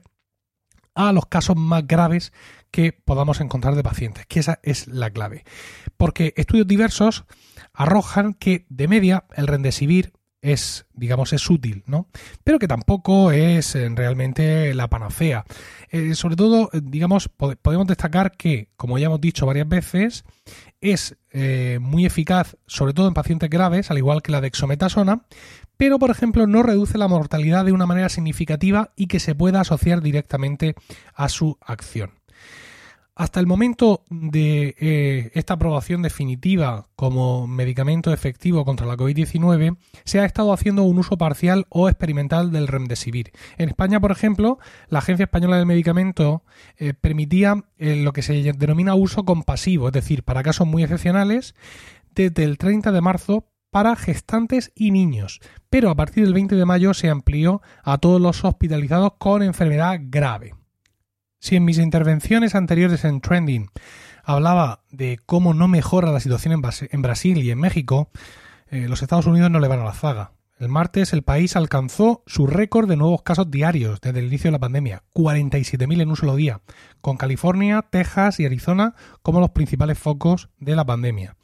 [0.94, 2.32] a los casos más graves
[2.70, 5.44] que podamos encontrar de pacientes, que esa es la clave.
[5.96, 7.24] Porque estudios diversos
[7.80, 10.12] arrojan que de media el rendesivir
[10.42, 12.08] es, digamos, es útil, ¿no?
[12.44, 15.46] Pero que tampoco es eh, realmente la panacea.
[15.90, 20.24] Eh, sobre todo, eh, digamos, podemos destacar que, como ya hemos dicho varias veces,
[20.82, 21.16] es
[21.80, 25.26] muy eficaz, sobre todo en pacientes graves, al igual que la dexometasona,
[25.76, 29.60] pero, por ejemplo, no reduce la mortalidad de una manera significativa y que se pueda
[29.60, 30.74] asociar directamente
[31.14, 32.19] a su acción.
[33.20, 40.20] Hasta el momento de eh, esta aprobación definitiva como medicamento efectivo contra la COVID-19, se
[40.20, 43.32] ha estado haciendo un uso parcial o experimental del remdesivir.
[43.58, 46.44] En España, por ejemplo, la Agencia Española del Medicamento
[46.78, 51.54] eh, permitía eh, lo que se denomina uso compasivo, es decir, para casos muy excepcionales,
[52.14, 56.64] desde el 30 de marzo para gestantes y niños, pero a partir del 20 de
[56.64, 60.54] mayo se amplió a todos los hospitalizados con enfermedad grave.
[61.40, 63.70] Si en mis intervenciones anteriores en Trending
[64.24, 68.10] hablaba de cómo no mejora la situación en, Brasil y en México,
[68.68, 70.32] eh, los Estados Unidos no le van a la zaga.
[70.58, 74.52] El martes el país alcanzó su récord de nuevos casos diarios desde el inicio de
[74.52, 76.60] la pandemia, 47.000 en un solo día,
[77.00, 81.36] con California, Texas y Arizona como los principales focos de la pandemia.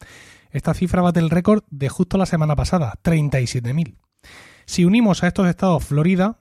[0.51, 3.97] Esta cifra bate el récord de justo la semana pasada, 37.000.
[4.67, 6.41] Si unimos a estos estados Florida,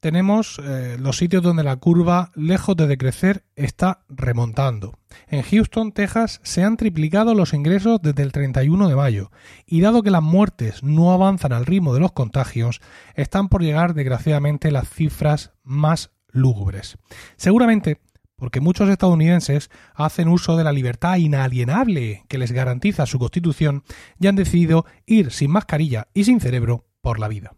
[0.00, 4.98] tenemos eh, los sitios donde la curva, lejos de decrecer, está remontando.
[5.28, 9.30] En Houston, Texas, se han triplicado los ingresos desde el 31 de mayo,
[9.66, 12.80] y dado que las muertes no avanzan al ritmo de los contagios,
[13.14, 16.96] están por llegar desgraciadamente las cifras más lúgubres.
[17.36, 18.00] Seguramente
[18.36, 23.84] porque muchos estadounidenses hacen uso de la libertad inalienable que les garantiza su constitución
[24.18, 27.52] y han decidido ir sin mascarilla y sin cerebro por la vida.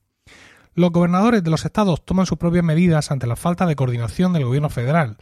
[0.75, 4.47] Los gobernadores de los estados toman sus propias medidas ante la falta de coordinación del
[4.47, 5.19] gobierno federal.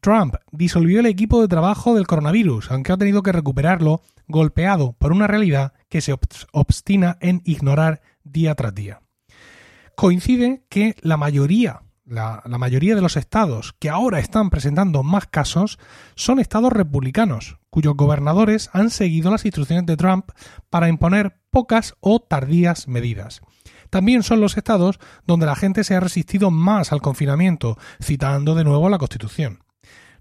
[0.00, 5.12] Trump disolvió el equipo de trabajo del coronavirus, aunque ha tenido que recuperarlo golpeado por
[5.12, 6.14] una realidad que se
[6.52, 9.00] obstina en ignorar día tras día.
[9.94, 15.26] Coincide que la mayoría, la, la mayoría de los estados que ahora están presentando más
[15.26, 15.78] casos
[16.14, 20.30] son estados republicanos, cuyos gobernadores han seguido las instrucciones de Trump
[20.70, 23.42] para imponer pocas o tardías medidas.
[23.90, 28.64] También son los estados donde la gente se ha resistido más al confinamiento, citando de
[28.64, 29.60] nuevo la Constitución.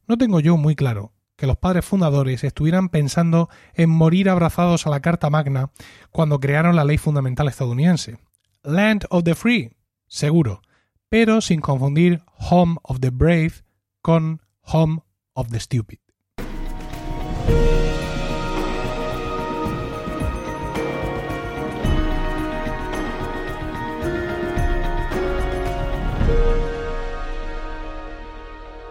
[0.08, 4.89] No tengo yo muy claro que los padres fundadores estuvieran pensando en morir abrazados a
[4.89, 5.71] la Carta Magna
[6.12, 8.17] cuando crearon la ley fundamental estadounidense.
[8.63, 9.71] Land of the Free,
[10.08, 10.62] seguro,
[11.10, 13.63] pero sin confundir Home of the Brave
[14.01, 15.01] con Home
[15.34, 15.99] of the Stupid.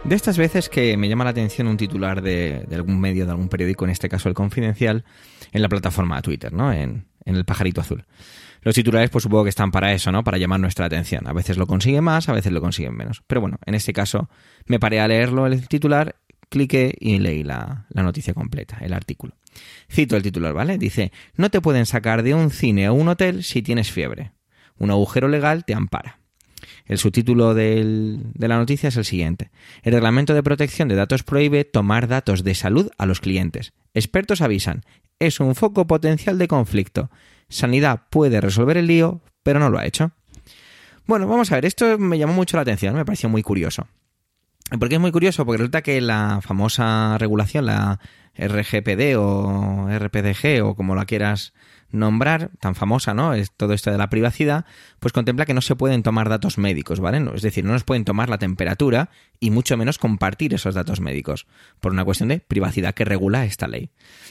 [0.08, 3.48] De estas veces que me llama la atención un titular de, algún medio, de algún
[3.48, 5.04] periódico, en este caso el Confidencial,
[5.50, 6.72] en la plataforma Twitter, ¿no?
[6.72, 8.04] En, el pajarito azul.
[8.62, 10.22] Los titulares, pues supongo que están para eso, ¿no?
[10.22, 11.26] Para llamar nuestra atención.
[11.26, 13.24] A veces lo consiguen más, a veces lo consiguen menos.
[13.26, 14.30] Pero bueno, en este caso
[14.66, 16.14] me paré a leerlo el titular,
[16.50, 19.34] cliqué y leí la, la noticia completa, el artículo.
[19.90, 20.78] Cito el titular, ¿vale?
[20.78, 24.30] Dice, no te pueden sacar de un cine o un hotel si tienes fiebre.
[24.78, 26.20] Un agujero legal te ampara.
[26.86, 29.50] El subtítulo de la noticia es el siguiente.
[29.82, 33.72] El reglamento de protección de datos prohíbe tomar datos de salud a los clientes.
[33.92, 34.84] Expertos avisan,
[35.18, 37.10] es un foco potencial de conflicto.
[37.48, 40.12] Sanidad puede resolver el lío, pero no lo ha hecho.
[41.06, 43.86] Bueno, vamos a ver, esto me llamó mucho la atención, me pareció muy curioso.
[44.78, 45.46] ¿Por qué es muy curioso?
[45.46, 48.00] Porque resulta que la famosa regulación, la
[48.36, 51.54] RGPD o RPDG o como la quieras
[51.90, 53.34] nombrar, tan famosa, ¿no?
[53.34, 54.64] Es todo esto de la privacidad,
[55.00, 57.24] pues contempla que no se pueden tomar datos médicos, ¿vale?
[57.34, 61.46] Es decir, no nos pueden tomar la temperatura y mucho menos compartir esos datos médicos,
[61.80, 63.90] por una cuestión de privacidad que regula esta ley.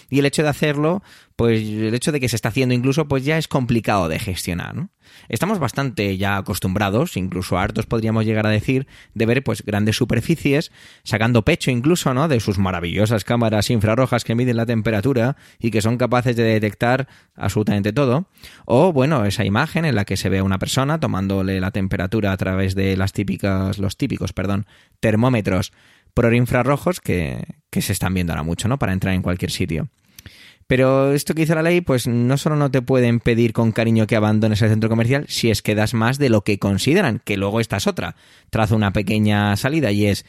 [0.10, 1.04] Y el hecho de hacerlo,
[1.36, 4.74] pues el hecho de que se está haciendo incluso, pues ya es complicado de gestionar,
[4.74, 4.90] ¿no?
[5.28, 10.72] Estamos bastante ya acostumbrados, incluso hartos podríamos llegar a decir, de ver pues grandes superficies,
[11.04, 12.28] sacando pecho incluso, ¿no?
[12.28, 17.08] De sus maravillosas cámaras infrarrojas que miden la temperatura y que son capaces de detectar
[17.36, 18.28] absolutamente todo.
[18.66, 22.32] O, bueno, esa imagen en la que se ve a una persona tomándole la temperatura
[22.32, 24.66] a través de las típicas, los típicos, perdón,
[25.00, 25.74] termómetros
[26.14, 28.80] por infrarrojos que, que se están viendo ahora mucho, ¿no?
[28.80, 29.90] Para entrar en cualquier sitio.
[30.68, 34.08] Pero esto que dice la ley, pues no solo no te pueden pedir con cariño
[34.08, 37.38] que abandones el centro comercial si es que das más de lo que consideran, que
[37.38, 38.16] luego esta es otra.
[38.50, 40.26] Trazo una pequeña salida y es,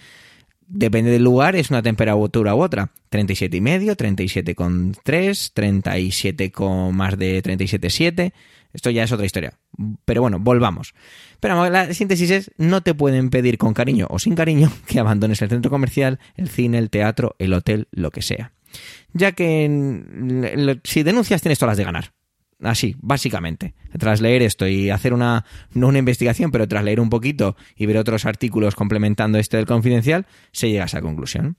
[0.66, 2.90] depende del lugar, es una temperatura u otra.
[3.10, 8.32] 37,5, 37,3, 37 con más de 37,7.
[8.74, 9.54] Esto ya es otra historia.
[10.04, 10.92] Pero bueno, volvamos.
[11.40, 15.40] Pero la síntesis es, no te pueden pedir con cariño o sin cariño que abandones
[15.40, 18.52] el centro comercial, el cine, el teatro, el hotel, lo que sea
[19.12, 22.12] ya que si denuncias tienes todas las de ganar.
[22.60, 23.74] Así, básicamente.
[23.98, 27.86] Tras leer esto y hacer una, no una investigación, pero tras leer un poquito y
[27.86, 31.58] ver otros artículos complementando este del confidencial, se llega a esa conclusión.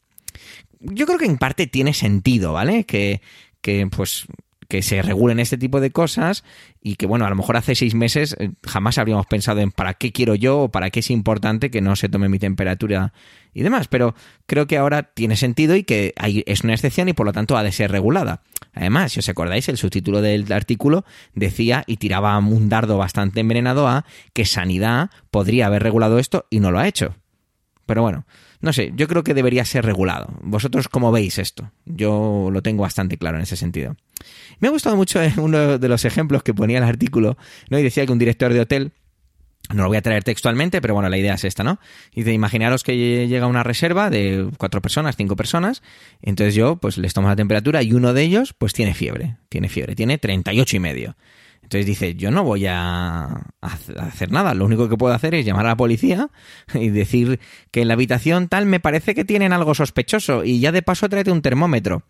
[0.80, 2.86] Yo creo que en parte tiene sentido, ¿vale?
[2.86, 3.22] Que,
[3.62, 4.26] que pues
[4.68, 6.44] que se regulen este tipo de cosas
[6.82, 9.94] y que, bueno, a lo mejor hace seis meses eh, jamás habríamos pensado en para
[9.94, 13.14] qué quiero yo o para qué es importante que no se tome mi temperatura
[13.54, 14.14] y demás, pero
[14.46, 17.58] creo que ahora tiene sentido y que hay, es una excepción y por lo tanto
[17.58, 18.42] ha de ser regulada.
[18.74, 23.88] Además, si os acordáis, el subtítulo del artículo decía y tiraba un dardo bastante envenenado
[23.88, 27.16] a que Sanidad podría haber regulado esto y no lo ha hecho.
[27.88, 28.26] Pero bueno,
[28.60, 30.28] no sé, yo creo que debería ser regulado.
[30.42, 31.72] ¿Vosotros cómo veis esto?
[31.86, 33.96] Yo lo tengo bastante claro en ese sentido.
[34.60, 37.38] Me ha gustado mucho eh, uno de los ejemplos que ponía el artículo,
[37.70, 37.80] ¿no?
[37.80, 38.92] Y decía que un director de hotel
[39.74, 41.80] no lo voy a traer textualmente, pero bueno, la idea es esta, ¿no?
[42.16, 45.84] De imaginaros que llega una reserva de cuatro personas, cinco personas,
[46.22, 49.68] entonces yo pues les tomo la temperatura y uno de ellos pues tiene fiebre, tiene
[49.68, 51.18] fiebre, tiene 38 y medio.
[51.62, 55.66] Entonces dice, yo no voy a hacer nada, lo único que puedo hacer es llamar
[55.66, 56.30] a la policía
[56.74, 60.72] y decir que en la habitación tal me parece que tienen algo sospechoso y ya
[60.72, 62.04] de paso tráete un termómetro.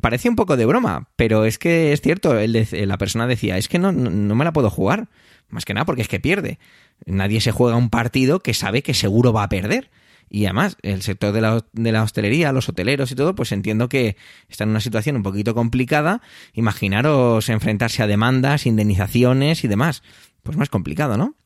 [0.00, 3.78] Parece un poco de broma, pero es que es cierto, la persona decía, es que
[3.80, 5.08] no, no me la puedo jugar,
[5.48, 6.58] más que nada porque es que pierde.
[7.04, 9.90] Nadie se juega un partido que sabe que seguro va a perder.
[10.30, 13.90] Y además, el sector de la, de la, hostelería, los hoteleros y todo, pues entiendo
[13.90, 14.16] que
[14.48, 16.22] está en una situación un poquito complicada.
[16.54, 20.02] Imaginaros enfrentarse a demandas, indemnizaciones y demás.
[20.42, 21.36] Pues más complicado, ¿no?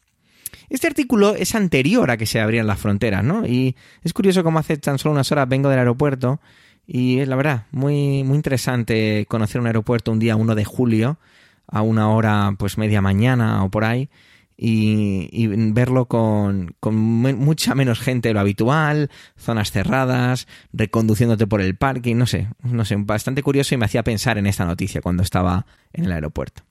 [0.69, 3.45] Este artículo es anterior a que se abrieran las fronteras, ¿no?
[3.47, 6.41] Y es curioso cómo hace tan solo unas horas vengo del aeropuerto
[6.87, 11.19] y la verdad muy, muy interesante conocer un aeropuerto un día 1 de julio
[11.67, 14.09] a una hora pues media mañana o por ahí
[14.57, 22.17] y, verlo con, mucha menos gente de lo habitual, zonas cerradas, reconduciéndote por el parking,
[22.17, 25.67] no sé, no sé, bastante curioso y me hacía pensar en esta noticia cuando estaba
[25.93, 26.63] en el aeropuerto.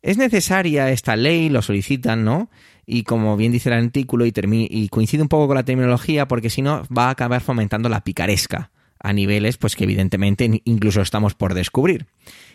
[0.00, 2.50] Es necesaria esta ley, lo solicitan, ¿no?
[2.86, 6.50] Y como bien dice el artículo y, y coincide un poco con la terminología, porque
[6.50, 8.70] si no va a acabar fomentando la picaresca
[9.04, 12.06] a niveles pues que evidentemente incluso estamos por descubrir.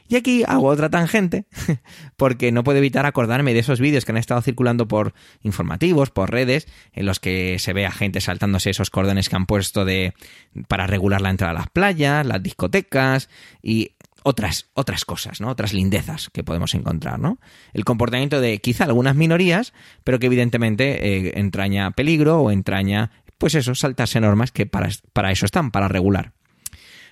[0.09, 1.45] Y aquí hago otra tangente,
[2.17, 6.31] porque no puedo evitar acordarme de esos vídeos que han estado circulando por informativos, por
[6.31, 10.15] redes, en los que se ve a gente saltándose esos cordones que han puesto de
[10.67, 13.29] para regular la entrada a las playas, las discotecas
[13.61, 13.91] y
[14.23, 15.49] otras, otras cosas, ¿no?
[15.49, 17.37] Otras lindezas que podemos encontrar, ¿no?
[17.73, 23.53] El comportamiento de quizá algunas minorías, pero que evidentemente eh, entraña peligro o entraña, pues
[23.53, 26.33] eso, saltarse normas que para, para eso están, para regular.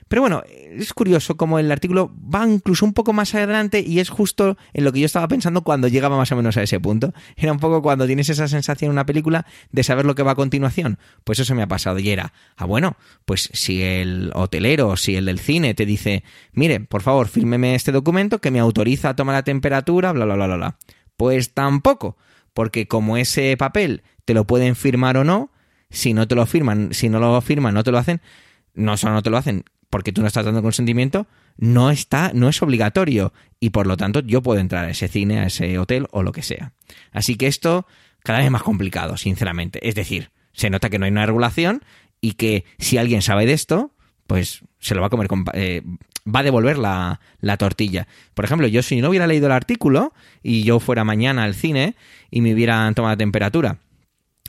[0.07, 4.09] Pero bueno, es curioso como el artículo va incluso un poco más adelante y es
[4.09, 7.13] justo en lo que yo estaba pensando cuando llegaba más o menos a ese punto.
[7.35, 10.31] Era un poco cuando tienes esa sensación en una película de saber lo que va
[10.31, 10.97] a continuación.
[11.23, 15.15] Pues eso me ha pasado y era, ah bueno, pues si el hotelero o si
[15.15, 19.15] el del cine te dice, mire, por favor, fírmeme este documento que me autoriza a
[19.15, 20.77] tomar la temperatura, bla, bla, bla, bla, bla.
[21.17, 22.17] Pues tampoco,
[22.53, 25.51] porque como ese papel te lo pueden firmar o no,
[25.89, 28.21] si no te lo firman, si no lo firman, no te lo hacen,
[28.73, 31.27] no solo no te lo hacen, porque tú no estás dando consentimiento,
[31.57, 35.39] no está, no es obligatorio y por lo tanto yo puedo entrar a ese cine,
[35.39, 36.73] a ese hotel o lo que sea.
[37.11, 37.87] Así que esto
[38.23, 39.87] cada vez es más complicado, sinceramente.
[39.87, 41.83] Es decir, se nota que no hay una regulación
[42.19, 43.93] y que si alguien sabe de esto,
[44.27, 45.81] pues se lo va a comer con, eh,
[46.27, 48.07] va a devolver la, la, tortilla.
[48.33, 50.13] Por ejemplo, yo si no hubiera leído el artículo
[50.43, 51.95] y yo fuera mañana al cine
[52.29, 53.79] y me hubieran tomado la temperatura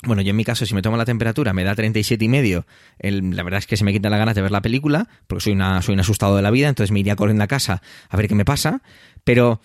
[0.04, 2.66] bueno, yo en mi caso, si me tomo la temperatura, me da 37 y medio.
[3.00, 5.52] la verdad es que se me quitan las ganas de ver la película, porque soy,
[5.54, 8.28] una, soy un asustado de la vida, entonces me iría corriendo a casa a ver
[8.28, 8.82] qué me pasa.
[9.24, 9.60] Pero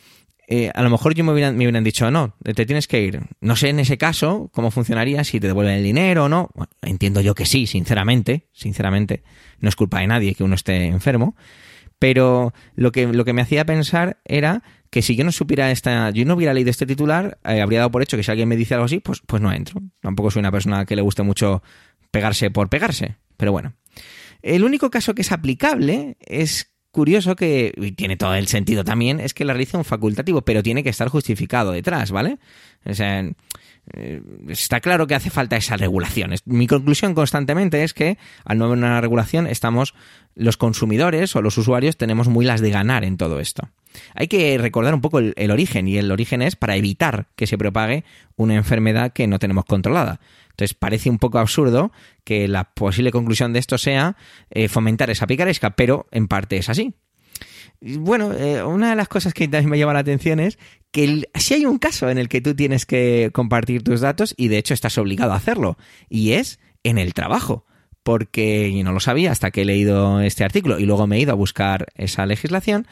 [0.47, 3.21] eh, a lo mejor yo me hubieran, me hubieran dicho, no, te tienes que ir.
[3.41, 6.49] No sé en ese caso cómo funcionaría, si te devuelven el dinero o no.
[6.81, 9.23] entiendo yo que sí, sinceramente, sinceramente.
[9.59, 11.35] No es culpa de nadie que uno esté enfermo.
[11.99, 14.63] Pero lo que, lo que me hacía pensar era
[14.93, 17.89] que si yo no supiera esta, yo no hubiera leído este titular, eh, habría dado
[17.89, 19.81] por hecho que si alguien me dice algo así, pues, pues no entro.
[20.01, 21.63] Tampoco soy una persona que le guste mucho
[22.11, 23.73] pegarse por pegarse, pero bueno.
[24.43, 29.19] El único caso que es aplicable es curioso que, y tiene todo el sentido también,
[29.19, 32.37] es que la realiza un facultativo, pero tiene que estar justificado detrás, ¿vale?
[32.85, 36.35] Eh, está claro que hace falta esa regulación.
[36.45, 39.95] Mi conclusión constantemente es que al no haber una regulación estamos
[40.35, 43.69] los consumidores o los usuarios tenemos muy las de ganar en todo esto.
[44.15, 47.57] Hay que recordar un poco el, origen y el origen es para evitar que se
[47.57, 48.03] propague
[48.35, 50.19] una enfermedad que no tenemos controlada.
[50.49, 51.91] Entonces parece un poco absurdo
[52.23, 54.15] que la posible conclusión de esto sea
[54.49, 56.93] eh, fomentar esa picaresca, pero en parte es así.
[57.81, 60.57] Bueno, eh, una de las cosas que también me llama la atención es
[60.91, 64.47] que si hay un caso en el que tú tienes que compartir tus datos y
[64.47, 65.77] de hecho estás obligado a hacerlo,
[66.07, 67.65] y es en el trabajo
[68.03, 71.21] porque yo no lo sabía hasta que he leído este artículo y luego me he
[71.21, 72.85] ido a buscar esa legislación,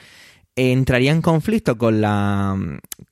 [0.55, 2.57] entraría en conflicto con la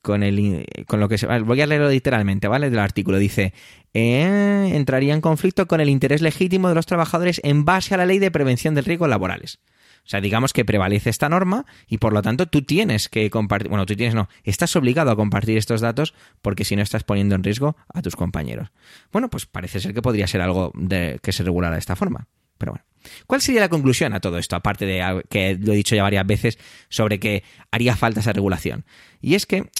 [0.02, 3.54] con el con lo que se voy a leerlo literalmente vale del artículo dice
[3.94, 8.06] eh, entraría en conflicto con el interés legítimo de los trabajadores en base a la
[8.06, 9.58] ley de prevención de riesgos laborales
[10.04, 13.68] o sea, digamos que prevalece esta norma y por lo tanto tú tienes que compartir,
[13.68, 17.34] bueno, tú tienes no, estás obligado a compartir estos datos porque si no estás poniendo
[17.34, 18.70] en riesgo a tus compañeros.
[19.12, 22.28] Bueno, pues parece ser que podría ser algo que se regulara de esta forma.
[22.58, 22.84] Pero bueno.
[23.26, 24.56] ¿Cuál sería la conclusión a todo esto?
[24.56, 26.58] Aparte de que lo he dicho ya varias veces
[26.90, 28.84] sobre que haría falta esa regulación.
[29.22, 29.70] Y es que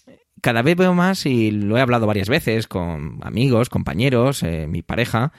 [0.40, 4.82] cada vez veo más, y lo he hablado varias veces con amigos, compañeros, eh, mi
[4.82, 5.32] pareja,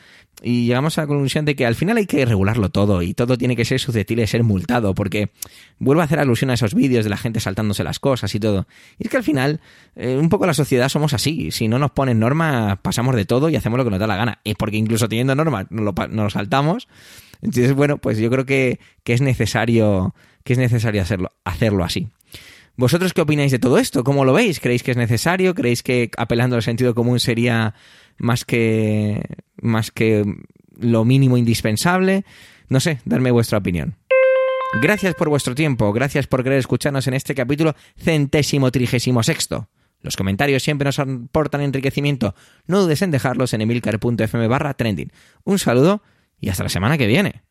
[0.43, 3.37] y llegamos a la conclusión de que al final hay que regularlo todo y todo
[3.37, 5.29] tiene que ser susceptible de ser multado, porque
[5.77, 8.67] vuelvo a hacer alusión a esos vídeos de la gente saltándose las cosas y todo.
[8.97, 9.61] Y es que al final,
[9.95, 11.51] eh, un poco la sociedad somos así.
[11.51, 14.15] Si no nos ponen normas, pasamos de todo y hacemos lo que nos da la
[14.15, 14.39] gana.
[14.43, 16.87] Es porque incluso teniendo normas, nos lo, saltamos.
[17.41, 22.07] Entonces, bueno, pues yo creo que, que es necesario, que es necesario hacerlo, hacerlo así.
[22.75, 24.03] ¿Vosotros qué opináis de todo esto?
[24.03, 24.59] ¿Cómo lo veis?
[24.59, 25.53] ¿Creéis que es necesario?
[25.53, 27.75] ¿Creéis que apelando al sentido común sería
[28.17, 29.21] más que,
[29.61, 30.25] más que
[30.77, 32.25] lo mínimo indispensable?
[32.69, 33.95] No sé, darme vuestra opinión.
[34.81, 39.67] Gracias por vuestro tiempo, gracias por querer escucharnos en este capítulo centésimo trigésimo sexto.
[40.01, 42.33] Los comentarios siempre nos aportan enriquecimiento.
[42.65, 45.11] No dudes en dejarlos en emilcar.fm barra trending.
[45.43, 46.01] Un saludo
[46.39, 47.43] y hasta la semana que viene.